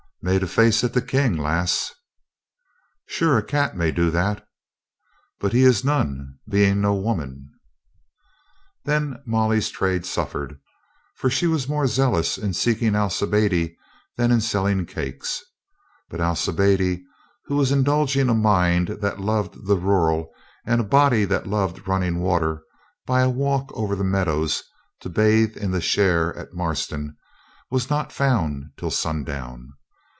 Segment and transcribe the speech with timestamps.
[0.23, 1.91] "Made a face at the King, lass!"
[3.07, 4.45] "Sure a cat may do that"
[5.39, 7.49] "But he is none, being no woman."
[8.85, 10.59] Then Molly's trade suffered,
[11.15, 13.75] for she was more zealous in seeking Alcibiade
[14.15, 15.43] than in selling cakes.
[16.07, 17.01] But Alcibiade,
[17.45, 20.29] who was indulging a mind that loved the rural
[20.67, 22.63] and a body that loved running wa ter
[23.07, 24.61] by a walk over the meadows
[24.99, 27.17] to bathe in the Cher at Marston,
[27.71, 29.73] was not found till sundown.